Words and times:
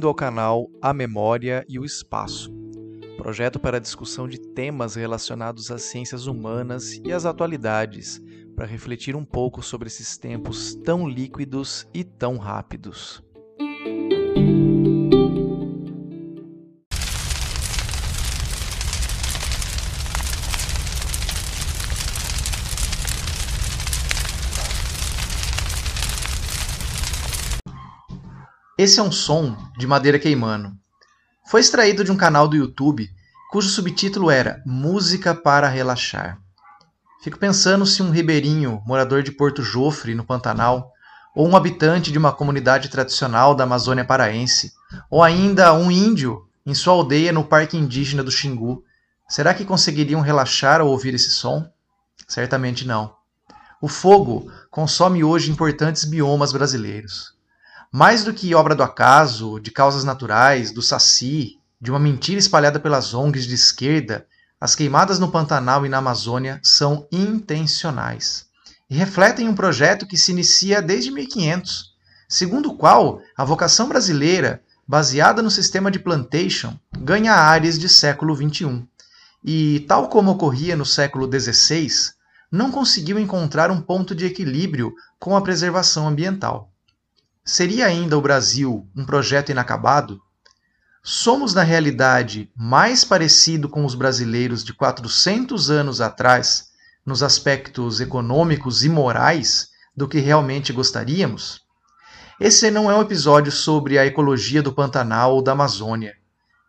Bem-vindo 0.00 0.08
ao 0.08 0.14
canal 0.14 0.70
A 0.80 0.94
Memória 0.94 1.62
e 1.68 1.78
o 1.78 1.84
Espaço, 1.84 2.50
projeto 3.18 3.60
para 3.60 3.78
discussão 3.78 4.26
de 4.26 4.40
temas 4.40 4.94
relacionados 4.94 5.70
às 5.70 5.82
ciências 5.82 6.26
humanas 6.26 6.98
e 7.04 7.12
às 7.12 7.26
atualidades, 7.26 8.18
para 8.56 8.64
refletir 8.64 9.14
um 9.14 9.26
pouco 9.26 9.62
sobre 9.62 9.88
esses 9.88 10.16
tempos 10.16 10.74
tão 10.74 11.06
líquidos 11.06 11.86
e 11.92 12.02
tão 12.02 12.38
rápidos. 12.38 13.22
Esse 28.82 28.98
é 28.98 29.02
um 29.02 29.12
som 29.12 29.54
de 29.76 29.86
madeira 29.86 30.18
queimando. 30.18 30.74
Foi 31.50 31.60
extraído 31.60 32.02
de 32.02 32.10
um 32.10 32.16
canal 32.16 32.48
do 32.48 32.56
YouTube 32.56 33.10
cujo 33.50 33.68
subtítulo 33.68 34.30
era 34.30 34.62
Música 34.64 35.34
para 35.34 35.68
Relaxar. 35.68 36.38
Fico 37.22 37.38
pensando 37.38 37.84
se 37.84 38.02
um 38.02 38.10
ribeirinho, 38.10 38.82
morador 38.86 39.22
de 39.22 39.32
Porto 39.32 39.62
Jofre, 39.62 40.14
no 40.14 40.24
Pantanal, 40.24 40.94
ou 41.36 41.46
um 41.46 41.54
habitante 41.54 42.10
de 42.10 42.16
uma 42.16 42.32
comunidade 42.32 42.88
tradicional 42.88 43.54
da 43.54 43.64
Amazônia 43.64 44.02
paraense, 44.02 44.72
ou 45.10 45.22
ainda 45.22 45.74
um 45.74 45.90
índio 45.90 46.48
em 46.64 46.72
sua 46.72 46.94
aldeia 46.94 47.34
no 47.34 47.44
Parque 47.44 47.76
Indígena 47.76 48.24
do 48.24 48.30
Xingu, 48.30 48.82
será 49.28 49.52
que 49.52 49.66
conseguiriam 49.66 50.22
relaxar 50.22 50.80
ao 50.80 50.88
ouvir 50.88 51.12
esse 51.12 51.28
som? 51.28 51.70
Certamente 52.26 52.86
não. 52.86 53.14
O 53.78 53.88
fogo 53.88 54.50
consome 54.70 55.22
hoje 55.22 55.52
importantes 55.52 56.06
biomas 56.06 56.50
brasileiros. 56.50 57.38
Mais 57.92 58.22
do 58.22 58.32
que 58.32 58.54
obra 58.54 58.76
do 58.76 58.84
acaso, 58.84 59.58
de 59.58 59.72
causas 59.72 60.04
naturais, 60.04 60.70
do 60.70 60.80
saci, 60.80 61.58
de 61.80 61.90
uma 61.90 61.98
mentira 61.98 62.38
espalhada 62.38 62.78
pelas 62.78 63.14
ONGs 63.14 63.48
de 63.48 63.54
esquerda, 63.56 64.26
as 64.60 64.76
queimadas 64.76 65.18
no 65.18 65.32
Pantanal 65.32 65.84
e 65.84 65.88
na 65.88 65.98
Amazônia 65.98 66.60
são 66.62 67.08
intencionais 67.10 68.46
e 68.88 68.94
refletem 68.94 69.48
um 69.48 69.56
projeto 69.56 70.06
que 70.06 70.16
se 70.16 70.30
inicia 70.30 70.80
desde 70.80 71.10
1500, 71.10 71.94
segundo 72.28 72.70
o 72.70 72.76
qual 72.76 73.20
a 73.36 73.44
vocação 73.44 73.88
brasileira, 73.88 74.62
baseada 74.86 75.42
no 75.42 75.50
sistema 75.50 75.90
de 75.90 75.98
plantation, 75.98 76.78
ganha 76.96 77.34
áreas 77.34 77.76
de 77.76 77.88
século 77.88 78.36
XXI. 78.36 78.84
E, 79.44 79.80
tal 79.88 80.08
como 80.08 80.30
ocorria 80.30 80.76
no 80.76 80.86
século 80.86 81.28
XVI, 81.28 81.88
não 82.52 82.70
conseguiu 82.70 83.18
encontrar 83.18 83.68
um 83.68 83.80
ponto 83.80 84.14
de 84.14 84.26
equilíbrio 84.26 84.92
com 85.18 85.36
a 85.36 85.40
preservação 85.40 86.06
ambiental. 86.06 86.70
Seria 87.44 87.86
ainda 87.86 88.16
o 88.18 88.20
Brasil 88.20 88.86
um 88.94 89.04
projeto 89.04 89.50
inacabado? 89.50 90.20
Somos, 91.02 91.54
na 91.54 91.62
realidade, 91.62 92.50
mais 92.54 93.04
parecido 93.04 93.68
com 93.68 93.84
os 93.84 93.94
brasileiros 93.94 94.62
de 94.62 94.74
400 94.74 95.70
anos 95.70 96.00
atrás 96.00 96.68
nos 97.04 97.22
aspectos 97.22 98.00
econômicos 98.00 98.84
e 98.84 98.88
morais 98.88 99.70
do 99.96 100.06
que 100.06 100.18
realmente 100.18 100.72
gostaríamos? 100.72 101.62
Esse 102.38 102.70
não 102.70 102.90
é 102.90 102.94
um 102.94 103.02
episódio 103.02 103.50
sobre 103.50 103.98
a 103.98 104.04
ecologia 104.04 104.62
do 104.62 104.72
Pantanal 104.72 105.34
ou 105.34 105.42
da 105.42 105.52
Amazônia. 105.52 106.14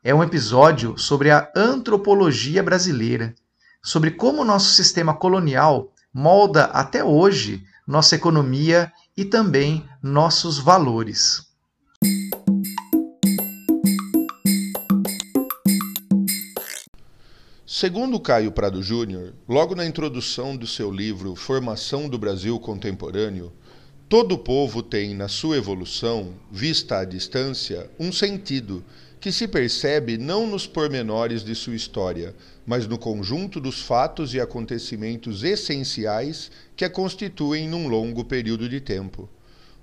É 0.04 0.16
um 0.16 0.24
episódio 0.24 0.98
sobre 0.98 1.30
a 1.30 1.52
antropologia 1.56 2.64
brasileira, 2.64 3.36
sobre 3.84 4.12
como 4.12 4.46
nosso 4.46 4.74
sistema 4.74 5.14
colonial 5.14 5.94
molda 6.14 6.66
até 6.66 7.04
hoje 7.04 7.64
nossa 7.88 8.16
economia 8.16 8.92
e 9.16 9.26
também 9.26 9.86
nossos 10.02 10.58
valores. 10.58 11.52
Segundo 17.66 18.20
Caio 18.20 18.52
Prado 18.52 18.84
Júnior, 18.84 19.34
logo 19.50 19.74
na 19.74 19.86
introdução 19.86 20.56
do 20.56 20.68
seu 20.68 20.92
livro 20.92 21.36
Formação 21.36 22.08
do 22.08 22.18
Brasil 22.18 22.60
Contemporâneo, 22.60 23.52
todo 24.08 24.38
povo 24.38 24.84
tem 24.84 25.16
na 25.16 25.28
sua 25.28 25.58
evolução, 25.58 26.36
vista 26.52 27.00
à 27.00 27.06
distância, 27.06 27.90
um 28.00 28.12
sentido 28.12 28.84
que 29.22 29.32
se 29.32 29.48
percebe 29.48 30.18
não 30.18 30.48
nos 30.48 30.66
pormenores 30.66 31.44
de 31.44 31.54
sua 31.54 31.76
história, 31.76 32.34
mas 32.66 32.88
no 32.88 32.98
conjunto 32.98 33.62
dos 33.62 33.80
fatos 33.80 34.34
e 34.34 34.42
acontecimentos 34.42 35.44
essenciais 35.44 36.50
que 36.76 36.84
a 36.84 36.90
constituem 36.90 37.70
num 37.70 37.88
longo 37.88 38.26
período 38.26 38.68
de 38.68 38.82
tempo. 38.82 39.30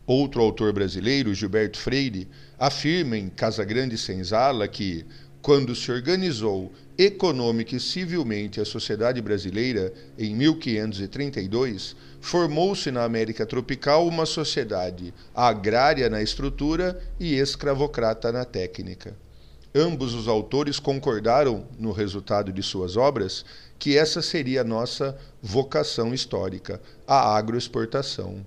Outro 0.04 0.42
autor 0.42 0.72
brasileiro, 0.72 1.32
Gilberto 1.32 1.78
Freire, 1.78 2.26
afirma 2.58 3.16
em 3.16 3.28
Casa 3.28 3.64
Grande 3.64 3.96
Senzala 3.96 4.66
que, 4.66 5.06
quando 5.40 5.72
se 5.76 5.92
organizou 5.92 6.72
econômica 6.98 7.76
e 7.76 7.80
civilmente 7.80 8.60
a 8.60 8.64
sociedade 8.64 9.22
brasileira 9.22 9.92
em 10.18 10.34
1532, 10.34 11.94
formou-se 12.20 12.90
na 12.90 13.04
América 13.04 13.46
tropical 13.46 14.04
uma 14.04 14.26
sociedade 14.26 15.14
agrária 15.32 16.10
na 16.10 16.20
estrutura 16.20 17.00
e 17.20 17.36
escravocrata 17.36 18.32
na 18.32 18.44
técnica. 18.44 19.27
Ambos 19.74 20.14
os 20.14 20.28
autores 20.28 20.80
concordaram, 20.80 21.66
no 21.78 21.92
resultado 21.92 22.50
de 22.50 22.62
suas 22.62 22.96
obras, 22.96 23.44
que 23.78 23.96
essa 23.96 24.22
seria 24.22 24.62
a 24.62 24.64
nossa 24.64 25.16
vocação 25.42 26.14
histórica, 26.14 26.80
a 27.06 27.36
agroexportação. 27.36 28.44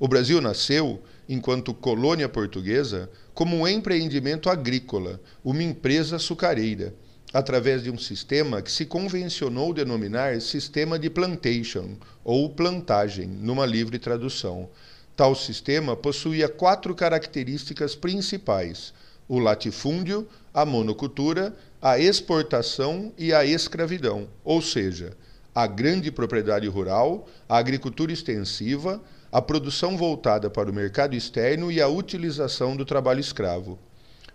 O 0.00 0.08
Brasil 0.08 0.40
nasceu, 0.40 1.02
enquanto 1.28 1.74
colônia 1.74 2.28
portuguesa, 2.28 3.10
como 3.34 3.56
um 3.56 3.68
empreendimento 3.68 4.48
agrícola, 4.48 5.20
uma 5.44 5.62
empresa 5.62 6.16
açucareira, 6.16 6.94
através 7.32 7.82
de 7.82 7.90
um 7.90 7.98
sistema 7.98 8.62
que 8.62 8.72
se 8.72 8.86
convencionou 8.86 9.74
denominar 9.74 10.40
sistema 10.40 10.98
de 10.98 11.10
plantation, 11.10 11.96
ou 12.22 12.48
plantagem, 12.48 13.26
numa 13.26 13.66
livre 13.66 13.98
tradução. 13.98 14.70
Tal 15.16 15.34
sistema 15.34 15.94
possuía 15.94 16.48
quatro 16.48 16.94
características 16.94 17.94
principais: 17.94 18.94
o 19.28 19.38
latifúndio, 19.38 20.26
a 20.54 20.64
monocultura, 20.64 21.52
a 21.82 21.98
exportação 21.98 23.12
e 23.18 23.34
a 23.34 23.44
escravidão, 23.44 24.28
ou 24.44 24.62
seja, 24.62 25.16
a 25.52 25.66
grande 25.66 26.12
propriedade 26.12 26.68
rural, 26.68 27.28
a 27.48 27.58
agricultura 27.58 28.12
extensiva, 28.12 29.02
a 29.32 29.42
produção 29.42 29.96
voltada 29.96 30.48
para 30.48 30.70
o 30.70 30.72
mercado 30.72 31.16
externo 31.16 31.72
e 31.72 31.80
a 31.80 31.88
utilização 31.88 32.76
do 32.76 32.84
trabalho 32.84 33.18
escravo. 33.18 33.80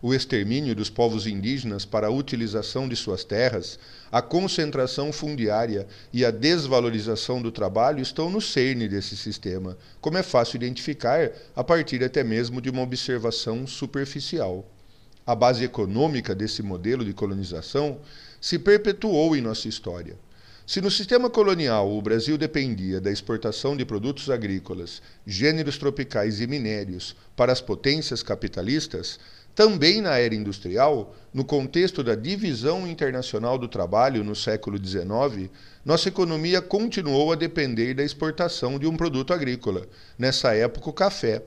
O 0.01 0.13
extermínio 0.13 0.75
dos 0.75 0.89
povos 0.89 1.25
indígenas 1.25 1.85
para 1.85 2.07
a 2.07 2.11
utilização 2.11 2.87
de 2.87 2.97
suas 2.97 3.23
terras, 3.23 3.79
a 4.11 4.21
concentração 4.21 5.13
fundiária 5.13 5.87
e 6.11 6.25
a 6.25 6.31
desvalorização 6.31 7.41
do 7.41 7.51
trabalho 7.51 8.01
estão 8.01 8.29
no 8.29 8.41
cerne 8.41 8.89
desse 8.89 9.15
sistema, 9.15 9.77
como 10.01 10.17
é 10.17 10.23
fácil 10.23 10.57
identificar 10.57 11.31
a 11.55 11.63
partir 11.63 12.03
até 12.03 12.23
mesmo 12.25 12.61
de 12.61 12.69
uma 12.69 12.81
observação 12.81 13.65
superficial 13.65 14.65
a 15.29 15.35
base 15.35 15.63
econômica 15.63 16.33
desse 16.33 16.63
modelo 16.63 17.05
de 17.05 17.13
colonização, 17.13 17.99
se 18.41 18.57
perpetuou 18.57 19.35
em 19.35 19.41
nossa 19.41 19.67
história. 19.67 20.17
Se 20.65 20.81
no 20.81 20.89
sistema 20.89 21.29
colonial 21.29 21.95
o 21.95 22.01
Brasil 22.01 22.35
dependia 22.35 22.99
da 22.99 23.11
exportação 23.11 23.77
de 23.77 23.85
produtos 23.85 24.31
agrícolas, 24.31 25.03
gêneros 25.27 25.77
tropicais 25.77 26.41
e 26.41 26.47
minérios 26.47 27.15
para 27.35 27.51
as 27.51 27.61
potências 27.61 28.23
capitalistas, 28.23 29.19
também 29.53 30.01
na 30.01 30.17
era 30.17 30.33
industrial, 30.33 31.15
no 31.31 31.45
contexto 31.45 32.03
da 32.03 32.15
divisão 32.15 32.87
internacional 32.87 33.55
do 33.55 33.67
trabalho 33.67 34.23
no 34.23 34.35
século 34.35 34.83
XIX, 34.83 35.51
nossa 35.85 36.09
economia 36.09 36.59
continuou 36.59 37.33
a 37.33 37.35
depender 37.35 37.93
da 37.93 38.03
exportação 38.03 38.79
de 38.79 38.87
um 38.87 38.97
produto 38.97 39.31
agrícola, 39.31 39.85
nessa 40.17 40.55
época 40.55 40.89
o 40.89 40.93
café, 40.93 41.43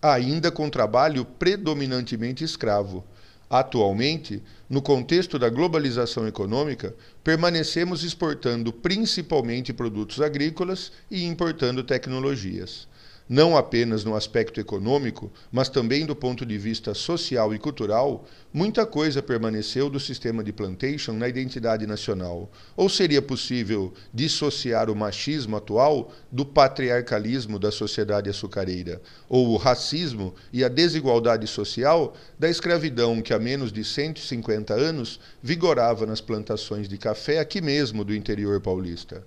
ainda 0.00 0.50
com 0.50 0.70
trabalho 0.70 1.22
predominantemente 1.22 2.42
escravo 2.42 3.04
Atualmente, 3.48 4.42
no 4.68 4.82
contexto 4.82 5.38
da 5.38 5.48
globalização 5.48 6.26
econômica, 6.26 6.94
permanecemos 7.22 8.02
exportando 8.02 8.72
principalmente 8.72 9.72
produtos 9.72 10.20
agrícolas 10.20 10.90
e 11.10 11.24
importando 11.24 11.84
tecnologias 11.84 12.88
não 13.28 13.56
apenas 13.56 14.04
no 14.04 14.14
aspecto 14.14 14.60
econômico, 14.60 15.32
mas 15.50 15.68
também 15.68 16.06
do 16.06 16.14
ponto 16.14 16.46
de 16.46 16.56
vista 16.56 16.94
social 16.94 17.54
e 17.54 17.58
cultural, 17.58 18.24
muita 18.52 18.86
coisa 18.86 19.20
permaneceu 19.20 19.90
do 19.90 19.98
sistema 19.98 20.44
de 20.44 20.52
plantation 20.52 21.12
na 21.12 21.28
identidade 21.28 21.86
nacional. 21.86 22.50
Ou 22.76 22.88
seria 22.88 23.20
possível 23.20 23.92
dissociar 24.14 24.88
o 24.88 24.96
machismo 24.96 25.56
atual 25.56 26.12
do 26.30 26.46
patriarcalismo 26.46 27.58
da 27.58 27.72
sociedade 27.72 28.30
açucareira, 28.30 29.00
ou 29.28 29.48
o 29.48 29.56
racismo 29.56 30.34
e 30.52 30.64
a 30.64 30.68
desigualdade 30.68 31.46
social 31.46 32.14
da 32.38 32.48
escravidão 32.48 33.20
que 33.20 33.34
há 33.34 33.38
menos 33.38 33.72
de 33.72 33.82
150 33.82 34.72
anos 34.72 35.18
vigorava 35.42 36.06
nas 36.06 36.20
plantações 36.20 36.88
de 36.88 36.96
café 36.96 37.40
aqui 37.40 37.60
mesmo 37.60 38.04
do 38.04 38.14
interior 38.14 38.60
paulista? 38.60 39.24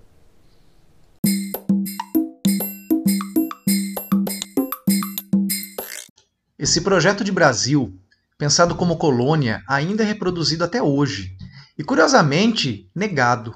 Esse 6.60 6.82
projeto 6.82 7.24
de 7.24 7.32
Brasil, 7.32 7.98
pensado 8.38 8.76
como 8.76 8.98
colônia, 8.98 9.64
ainda 9.66 10.04
é 10.04 10.06
reproduzido 10.06 10.62
até 10.62 10.84
hoje. 10.84 11.38
E 11.78 11.86
curiosamente, 11.86 12.92
negado. 12.94 13.56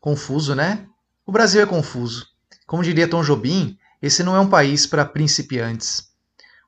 Confuso, 0.00 0.52
né? 0.52 0.84
O 1.24 1.30
Brasil 1.30 1.62
é 1.62 1.66
confuso. 1.66 2.26
Como 2.66 2.82
diria 2.82 3.06
Tom 3.06 3.22
Jobim, 3.22 3.78
esse 4.02 4.24
não 4.24 4.34
é 4.34 4.40
um 4.40 4.48
país 4.48 4.84
para 4.84 5.04
principiantes. 5.04 6.08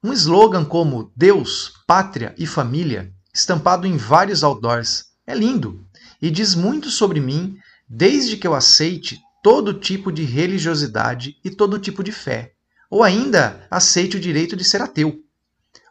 Um 0.04 0.12
slogan 0.12 0.64
como 0.64 1.10
Deus, 1.16 1.72
Pátria 1.84 2.32
e 2.38 2.46
Família, 2.46 3.12
estampado 3.34 3.84
em 3.84 3.96
vários 3.96 4.44
outdoors, 4.44 5.06
é 5.26 5.34
lindo 5.34 5.84
e 6.20 6.30
diz 6.30 6.54
muito 6.54 6.90
sobre 6.90 7.18
mim 7.18 7.56
desde 7.88 8.36
que 8.36 8.46
eu 8.46 8.54
aceite 8.54 9.20
todo 9.42 9.74
tipo 9.74 10.12
de 10.12 10.22
religiosidade 10.22 11.36
e 11.44 11.50
todo 11.50 11.76
tipo 11.76 12.04
de 12.04 12.12
fé, 12.12 12.52
ou 12.88 13.02
ainda 13.02 13.66
aceite 13.68 14.16
o 14.16 14.20
direito 14.20 14.54
de 14.54 14.62
ser 14.62 14.80
ateu, 14.80 15.21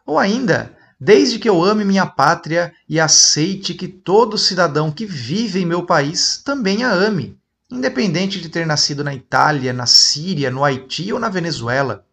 ou 0.06 0.18
ainda 0.18 0.76
desde 1.04 1.40
que 1.40 1.48
eu 1.48 1.64
ame 1.64 1.84
minha 1.84 2.06
pátria 2.06 2.72
e 2.88 3.00
aceite 3.00 3.74
que 3.74 3.88
todo 3.88 4.38
cidadão 4.38 4.88
que 4.90 5.04
vive 5.04 5.60
em 5.60 5.66
meu 5.66 5.84
país 5.84 6.40
também 6.44 6.84
a 6.84 6.92
ame, 6.92 7.36
independente 7.68 8.40
de 8.40 8.48
ter 8.48 8.64
nascido 8.64 9.02
na 9.02 9.12
Itália, 9.12 9.72
na 9.72 9.84
Síria, 9.84 10.48
no 10.48 10.62
Haiti 10.62 11.12
ou 11.12 11.18
na 11.18 11.28
Venezuela. 11.28 12.06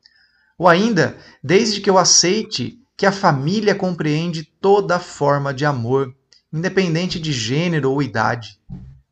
Ou 0.57 0.67
ainda, 0.67 1.15
desde 1.43 1.81
que 1.81 1.89
eu 1.89 1.99
aceite 1.99 2.79
que 2.97 3.05
a 3.05 3.11
família 3.11 3.75
compreende 3.75 4.43
toda 4.59 4.99
forma 4.99 5.53
de 5.53 5.65
amor, 5.65 6.11
independente 6.51 7.19
de 7.19 7.31
gênero 7.31 7.91
ou 7.91 8.01
idade. 8.01 8.59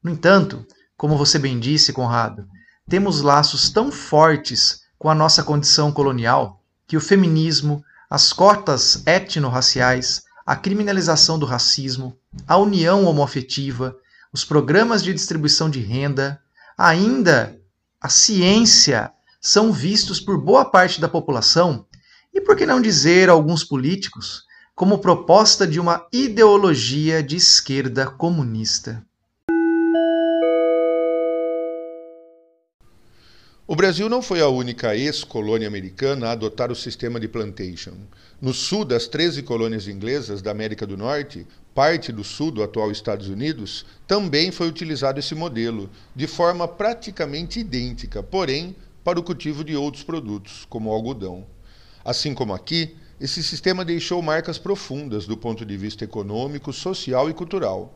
No 0.01 0.09
entanto, 0.09 0.65
como 0.97 1.15
você 1.15 1.38
bem 1.38 1.59
disse, 1.59 1.94
Conrado, 1.94 2.47
temos 2.89 3.21
laços 3.21 3.69
tão 3.69 3.91
fortes 3.91 4.81
com 4.97 5.07
a 5.07 5.15
nossa 5.15 5.44
condição 5.44 5.91
colonial 5.91 6.63
que 6.88 6.97
o 6.97 7.01
feminismo, 7.01 7.83
as 8.09 8.31
cotas 8.31 9.04
etno-raciais, 9.06 10.24
a 10.45 10.56
criminalização 10.56 11.38
do 11.38 11.45
racismo, 11.45 12.18
a 12.48 12.57
união 12.57 13.06
homoafetiva, 13.06 13.95
os 14.31 14.45
programas 14.45 15.04
de 15.04 15.13
distribuição 15.13 15.69
de 15.69 15.80
renda, 15.80 16.39
ainda 16.77 17.59
a 18.00 18.09
ciência, 18.09 19.12
são 19.42 19.71
vistos 19.71 20.19
por 20.19 20.38
boa 20.39 20.65
parte 20.65 21.01
da 21.01 21.07
população, 21.07 21.86
e 22.33 22.42
por 22.42 22.56
que 22.56 22.65
não 22.65 22.81
dizer 22.81 23.30
alguns 23.30 23.63
políticos, 23.63 24.44
como 24.75 25.00
proposta 25.00 25.65
de 25.65 25.80
uma 25.80 26.06
ideologia 26.13 27.24
de 27.24 27.36
esquerda 27.36 28.06
comunista. 28.06 29.04
O 33.69 33.75
Brasil 33.75 34.08
não 34.08 34.22
foi 34.22 34.40
a 34.40 34.48
única 34.48 34.96
ex-colônia 34.96 35.68
americana 35.68 36.28
a 36.28 36.31
adotar 36.31 36.72
o 36.72 36.75
sistema 36.75 37.19
de 37.19 37.28
plantation. 37.28 37.96
No 38.40 38.54
sul 38.54 38.86
das 38.86 39.10
13 39.10 39.44
colônias 39.44 39.90
inglesas 39.90 40.42
da 40.42 40.52
América 40.52 40.88
do 40.88 40.96
Norte, 40.96 41.46
parte 41.75 42.14
do 42.14 42.24
sul 42.24 42.50
do 42.50 42.64
atual 42.64 42.90
Estados 42.90 43.28
Unidos, 43.28 43.86
também 44.08 44.52
foi 44.52 44.69
utilizado 44.69 45.19
esse 45.19 45.36
modelo, 45.36 45.90
de 46.16 46.28
forma 46.28 46.66
praticamente 46.66 47.60
idêntica, 47.60 48.24
porém 48.24 48.74
para 49.04 49.19
o 49.19 49.24
cultivo 49.24 49.66
de 49.66 49.75
outros 49.75 50.02
produtos, 50.02 50.66
como 50.69 50.90
o 50.90 50.94
algodão. 50.94 51.46
Assim 52.06 52.34
como 52.34 52.54
aqui, 52.54 52.96
esse 53.19 53.44
sistema 53.44 53.84
deixou 53.84 54.22
marcas 54.22 54.58
profundas 54.58 55.28
do 55.28 55.36
ponto 55.36 55.66
de 55.66 55.75
vista 55.75 56.06
econômico, 56.06 56.72
social 56.72 57.30
e 57.30 57.34
cultural. 57.34 57.94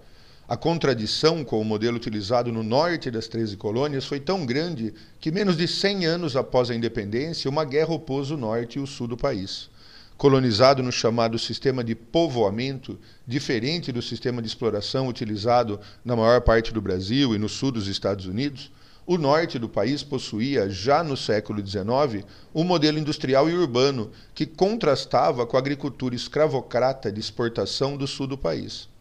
A 0.51 0.57
contradição 0.57 1.45
com 1.45 1.61
o 1.61 1.63
modelo 1.63 1.95
utilizado 1.95 2.51
no 2.51 2.61
norte 2.61 3.09
das 3.09 3.25
13 3.29 3.55
colônias 3.55 4.03
foi 4.03 4.19
tão 4.19 4.45
grande 4.45 4.93
que, 5.17 5.31
menos 5.31 5.55
de 5.55 5.65
100 5.65 6.05
anos 6.05 6.35
após 6.35 6.69
a 6.69 6.75
independência, 6.75 7.49
uma 7.49 7.63
guerra 7.63 7.93
opôs 7.93 8.31
o 8.31 8.35
norte 8.35 8.77
e 8.77 8.81
o 8.81 8.85
sul 8.85 9.07
do 9.07 9.15
país. 9.15 9.69
Colonizado 10.17 10.83
no 10.83 10.91
chamado 10.91 11.39
sistema 11.39 11.85
de 11.85 11.95
povoamento, 11.95 12.99
diferente 13.25 13.93
do 13.93 14.01
sistema 14.01 14.41
de 14.41 14.49
exploração 14.49 15.07
utilizado 15.07 15.79
na 16.03 16.17
maior 16.17 16.41
parte 16.41 16.73
do 16.73 16.81
Brasil 16.81 17.33
e 17.33 17.37
no 17.37 17.47
sul 17.47 17.71
dos 17.71 17.87
Estados 17.87 18.25
Unidos, 18.25 18.73
o 19.07 19.17
norte 19.17 19.57
do 19.57 19.69
país 19.69 20.03
possuía, 20.03 20.69
já 20.69 21.01
no 21.01 21.15
século 21.15 21.65
XIX, 21.65 22.25
um 22.53 22.65
modelo 22.65 22.99
industrial 22.99 23.49
e 23.49 23.53
urbano 23.53 24.11
que 24.35 24.45
contrastava 24.45 25.45
com 25.45 25.55
a 25.55 25.61
agricultura 25.61 26.13
escravocrata 26.13 27.09
de 27.09 27.21
exportação 27.21 27.95
do 27.95 28.05
sul 28.05 28.27
do 28.27 28.37
país 28.37 28.91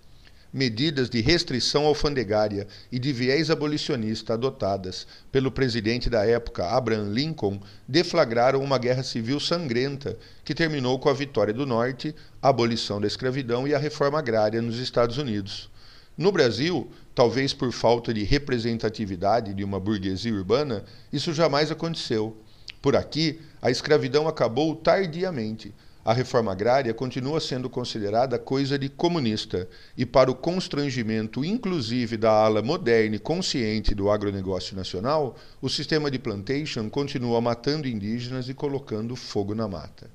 medidas 0.53 1.09
de 1.09 1.21
restrição 1.21 1.87
alfandegária 1.87 2.67
e 2.91 2.99
de 2.99 3.13
viés 3.13 3.51
abolicionista 3.51 4.35
adotadas 4.35 5.07
pelo 5.31 5.51
presidente 5.51 6.11
da 6.11 6.27
época, 6.27 6.67
Abraham 6.67 7.11
Lincoln, 7.13 7.61
deflagraram 7.87 8.63
uma 8.63 8.79
guerra 8.79 9.03
civil 9.03 9.39
sangrenta 9.39 10.19
que 10.45 10.55
terminou 10.55 10.99
com 10.99 11.09
a 11.09 11.15
vitória 11.15 11.55
do 11.55 11.65
Norte, 11.65 12.15
a 12.43 12.49
abolição 12.49 13.01
da 13.01 13.07
escravidão 13.07 13.67
e 13.67 13.75
a 13.75 13.79
reforma 13.79 14.19
agrária 14.19 14.61
nos 14.61 14.79
Estados 14.79 15.19
Unidos. 15.19 15.71
No 16.19 16.33
Brasil, 16.33 16.91
talvez 17.15 17.55
por 17.55 17.73
falta 17.73 18.13
de 18.13 18.25
representatividade 18.25 19.55
de 19.55 19.65
uma 19.65 19.79
burguesia 19.79 20.35
urbana, 20.35 20.85
isso 21.13 21.33
jamais 21.33 21.71
aconteceu. 21.71 22.37
Por 22.83 22.97
aqui, 22.97 23.41
a 23.63 23.71
escravidão 23.71 24.27
acabou 24.27 24.75
tardiamente 24.75 25.73
a 26.11 26.13
reforma 26.13 26.51
agrária 26.51 26.93
continua 26.93 27.39
sendo 27.39 27.71
considerada 27.71 28.37
coisa 28.37 28.77
de 28.77 28.89
comunista 28.89 29.69
e, 29.97 30.05
para 30.05 30.29
o 30.29 30.35
constrangimento 30.35 31.45
inclusive 31.45 32.17
da 32.17 32.33
ala 32.33 32.61
moderna 32.61 33.15
e 33.15 33.19
consciente 33.21 33.95
do 33.95 34.11
agronegócio 34.11 34.75
nacional, 34.75 35.37
o 35.63 35.69
sistema 35.69 36.11
de 36.11 36.19
plantation 36.19 36.91
continua 36.91 37.41
matando 37.41 37.87
indígenas 37.87 38.49
e 38.49 38.55
colocando 38.55 39.15
fogo 39.15 39.55
na 39.55 39.69
mata. 39.69 40.11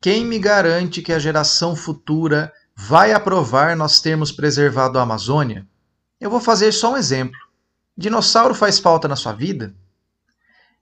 Quem 0.00 0.24
me 0.24 0.38
garante 0.38 1.02
que 1.02 1.12
a 1.12 1.18
geração 1.18 1.76
futura 1.76 2.50
vai 2.74 3.12
aprovar 3.12 3.76
nós 3.76 4.00
termos 4.00 4.32
preservado 4.32 4.98
a 4.98 5.02
Amazônia? 5.02 5.66
Eu 6.18 6.30
vou 6.30 6.40
fazer 6.40 6.72
só 6.72 6.94
um 6.94 6.96
exemplo. 6.96 7.38
Dinossauro 7.94 8.54
faz 8.54 8.78
falta 8.78 9.06
na 9.06 9.16
sua 9.16 9.34
vida? 9.34 9.74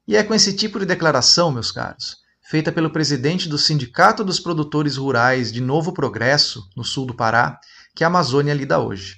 E 0.07 0.15
é 0.15 0.23
com 0.23 0.33
esse 0.33 0.55
tipo 0.55 0.79
de 0.79 0.87
declaração, 0.87 1.51
meus 1.51 1.73
caros, 1.73 2.25
feita 2.49 2.71
pelo 2.71 2.91
presidente 2.91 3.49
do 3.49 3.59
Sindicato 3.59 4.23
dos 4.23 4.39
Produtores 4.39 4.97
Rurais 4.97 5.51
de 5.51 5.61
Novo 5.61 5.93
Progresso, 5.93 6.71
no 6.77 6.85
sul 6.85 7.05
do 7.05 7.13
Pará, 7.13 7.59
que 7.93 8.05
a 8.05 8.07
Amazônia 8.07 8.55
lida 8.55 8.79
hoje. 8.79 9.17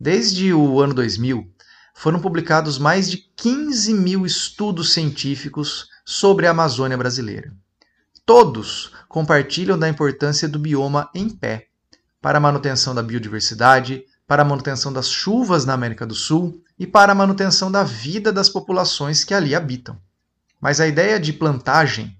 Desde 0.00 0.50
o 0.50 0.80
ano 0.80 0.94
2000, 0.94 1.46
foram 1.94 2.18
publicados 2.18 2.78
mais 2.78 3.10
de 3.10 3.18
15 3.36 3.92
mil 3.92 4.24
estudos 4.24 4.94
científicos 4.94 5.88
sobre 6.06 6.46
a 6.46 6.52
Amazônia 6.52 6.96
brasileira. 6.96 7.52
Todos 8.24 8.92
compartilham 9.10 9.78
da 9.78 9.86
importância 9.86 10.48
do 10.48 10.58
bioma 10.58 11.10
em 11.14 11.28
pé 11.28 11.66
para 12.18 12.38
a 12.38 12.40
manutenção 12.40 12.94
da 12.94 13.02
biodiversidade, 13.02 14.06
para 14.26 14.40
a 14.40 14.44
manutenção 14.44 14.90
das 14.90 15.10
chuvas 15.10 15.66
na 15.66 15.74
América 15.74 16.06
do 16.06 16.14
Sul 16.14 16.62
e 16.78 16.86
para 16.86 17.12
a 17.12 17.14
manutenção 17.14 17.70
da 17.70 17.84
vida 17.84 18.32
das 18.32 18.48
populações 18.48 19.22
que 19.22 19.34
ali 19.34 19.54
habitam. 19.54 20.00
Mas 20.58 20.80
a 20.80 20.86
ideia 20.86 21.20
de 21.20 21.30
plantagem 21.30 22.16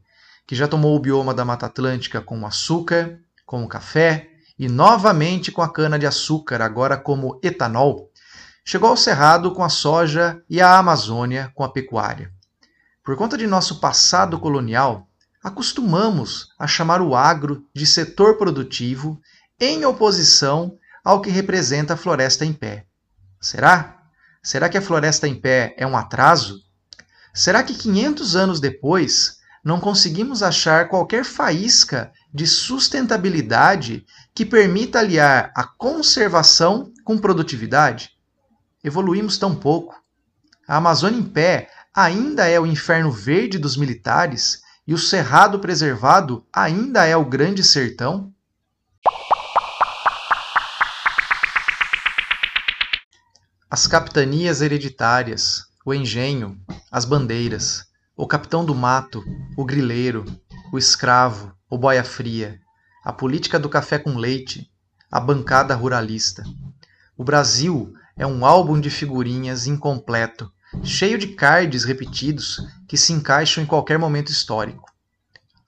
que 0.47 0.55
já 0.55 0.69
tomou 0.69 0.97
o 0.97 1.01
bioma 1.01 1.33
da 1.33 1.45
Mata 1.45 1.67
Atlântica 1.67 2.21
com 2.21 2.47
açúcar, 2.47 3.19
com 3.47 3.63
o 3.63 3.69
café 3.69 4.29
e 4.59 4.69
novamente 4.69 5.51
com 5.51 5.63
a 5.63 5.73
cana-de-açúcar, 5.73 6.61
agora 6.63 6.97
como 6.97 7.41
etanol, 7.43 8.11
chegou 8.65 8.91
ao 8.91 8.97
Cerrado 8.97 9.53
com 9.53 9.65
a 9.65 9.69
soja 9.69 10.43
e 10.49 10.61
à 10.61 10.79
Amazônia 10.79 11.51
com 11.55 11.65
a 11.65 11.69
pecuária. 11.69 12.33
Por 13.03 13.17
conta 13.17 13.37
de 13.37 13.47
nosso 13.47 13.81
passado 13.81 14.39
colonial, 14.39 15.09
acostumamos 15.43 16.49
a 16.59 16.67
chamar 16.67 17.03
o 17.03 17.15
agro 17.15 17.67
de 17.75 17.87
setor 17.87 18.39
produtivo 18.39 19.21
em 19.61 19.85
oposição 19.85 20.77
ao 21.05 21.21
que 21.21 21.31
representa 21.31 21.95
a 21.95 21.97
floresta 21.99 22.47
em 22.47 22.53
pé. 22.53 22.87
Será? 23.41 24.03
Será 24.43 24.69
que 24.69 24.79
a 24.79 24.83
floresta 24.83 25.29
em 25.29 25.35
pé 25.35 25.75
é 25.77 25.87
um 25.87 25.97
atraso? 25.97 26.61
Será 27.35 27.63
que 27.63 27.75
500 27.75 28.37
anos 28.37 28.61
depois 28.61 29.39
não 29.65 29.81
conseguimos 29.81 30.43
achar 30.43 30.89
qualquer 30.89 31.25
faísca 31.25 32.13
de 32.33 32.47
sustentabilidade 32.47 34.05
que 34.35 34.45
permita 34.45 34.99
aliar 34.99 35.51
a 35.57 35.65
conservação 35.65 36.93
com 37.03 37.17
produtividade? 37.17 38.11
Evoluímos 38.83 39.39
tão 39.39 39.55
pouco. 39.55 39.99
A 40.69 40.77
Amazônia 40.77 41.19
em 41.19 41.23
pé 41.23 41.71
ainda 41.95 42.47
é 42.47 42.61
o 42.61 42.67
inferno 42.67 43.11
verde 43.11 43.59
dos 43.59 43.77
militares 43.77 44.61
e 44.87 44.93
o 44.93 44.99
cerrado 44.99 45.59
preservado 45.59 46.47
ainda 46.53 47.07
é 47.07 47.17
o 47.17 47.25
grande 47.25 47.65
sertão? 47.65 48.31
As 53.71 53.87
capitanias 53.87 54.61
hereditárias, 54.61 55.65
o 55.87 55.95
engenho, 55.95 56.61
as 56.93 57.05
bandeiras, 57.05 57.87
o 58.17 58.29
capitão 58.29 58.65
do 58.65 58.77
mato, 58.77 59.25
o 59.57 59.65
grileiro, 59.65 60.25
o 60.73 60.79
escravo, 60.79 61.53
o 61.69 61.77
boia 61.77 62.05
fria, 62.05 62.61
a 63.05 63.13
política 63.13 63.59
do 63.59 63.69
café 63.69 63.99
com 63.99 64.17
leite, 64.17 64.71
a 65.11 65.19
bancada 65.19 65.75
ruralista. 65.75 66.45
O 67.17 67.25
Brasil 67.25 67.93
é 68.17 68.25
um 68.25 68.47
álbum 68.47 68.81
de 68.81 68.89
figurinhas 68.89 69.67
incompleto, 69.67 70.49
cheio 70.85 71.19
de 71.19 71.27
cards 71.27 71.83
repetidos 71.83 72.65
que 72.87 72.97
se 72.97 73.13
encaixam 73.13 73.65
em 73.65 73.67
qualquer 73.67 73.99
momento 73.99 74.31
histórico. 74.31 74.89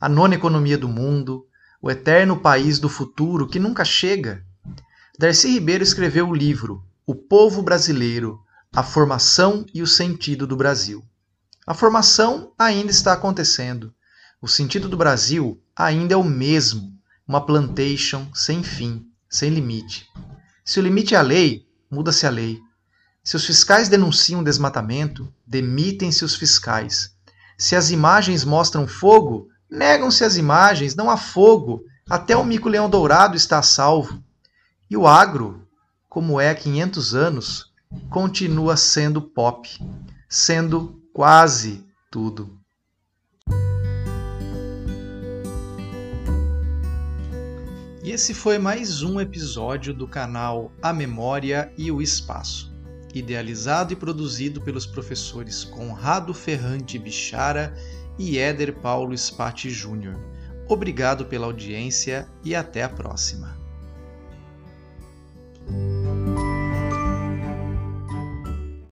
A 0.00 0.08
nona 0.08 0.36
economia 0.36 0.78
do 0.78 0.88
mundo, 0.88 1.48
o 1.82 1.90
eterno 1.90 2.36
país 2.36 2.78
do 2.78 2.88
futuro 2.88 3.48
que 3.48 3.58
nunca 3.58 3.84
chega. 3.84 4.44
Darcy 5.18 5.48
Ribeiro 5.48 5.82
escreveu 5.82 6.28
o 6.28 6.34
livro 6.34 6.84
O 7.04 7.14
Povo 7.14 7.60
Brasileiro, 7.60 8.40
a 8.72 8.84
Formação 8.84 9.66
e 9.74 9.82
o 9.82 9.86
Sentido 9.86 10.46
do 10.46 10.56
Brasil. 10.56 11.04
A 11.66 11.74
formação 11.74 12.52
ainda 12.56 12.92
está 12.92 13.12
acontecendo. 13.12 13.92
O 14.40 14.46
sentido 14.46 14.88
do 14.88 14.96
Brasil 14.96 15.60
ainda 15.74 16.14
é 16.14 16.16
o 16.16 16.22
mesmo, 16.22 16.96
uma 17.26 17.44
plantation 17.44 18.28
sem 18.32 18.62
fim, 18.62 19.04
sem 19.28 19.50
limite. 19.50 20.06
Se 20.64 20.78
o 20.78 20.82
limite 20.82 21.16
é 21.16 21.18
a 21.18 21.22
lei, 21.22 21.66
muda-se 21.90 22.24
a 22.24 22.30
lei. 22.30 22.60
Se 23.24 23.34
os 23.34 23.44
fiscais 23.44 23.88
denunciam 23.88 24.44
desmatamento, 24.44 25.32
demitem-se 25.44 26.24
os 26.24 26.36
fiscais. 26.36 27.16
Se 27.58 27.74
as 27.74 27.90
imagens 27.90 28.44
mostram 28.44 28.86
fogo, 28.86 29.48
negam-se 29.68 30.22
as 30.22 30.36
imagens, 30.36 30.94
não 30.94 31.10
há 31.10 31.16
fogo. 31.16 31.82
Até 32.08 32.36
o 32.36 32.44
mico-leão 32.44 32.88
dourado 32.88 33.36
está 33.36 33.58
a 33.58 33.62
salvo. 33.62 34.22
E 34.88 34.96
o 34.96 35.04
agro, 35.04 35.66
como 36.08 36.40
é 36.40 36.50
há 36.50 36.54
500 36.54 37.14
anos, 37.16 37.72
continua 38.08 38.76
sendo 38.76 39.20
pop, 39.20 39.68
sendo 40.28 40.95
quase 41.16 41.82
tudo. 42.10 42.60
E 48.04 48.10
esse 48.10 48.34
foi 48.34 48.58
mais 48.58 49.02
um 49.02 49.18
episódio 49.18 49.94
do 49.94 50.06
canal 50.06 50.70
A 50.82 50.92
Memória 50.92 51.72
e 51.78 51.90
o 51.90 52.02
Espaço, 52.02 52.70
idealizado 53.14 53.94
e 53.94 53.96
produzido 53.96 54.60
pelos 54.60 54.84
professores 54.84 55.64
Conrado 55.64 56.34
Ferrante 56.34 56.98
Bichara 56.98 57.74
e 58.18 58.36
Éder 58.36 58.78
Paulo 58.82 59.16
Spati 59.16 59.70
Júnior. 59.70 60.20
Obrigado 60.68 61.24
pela 61.24 61.46
audiência 61.46 62.28
e 62.44 62.54
até 62.54 62.82
a 62.82 62.90
próxima. 62.90 63.55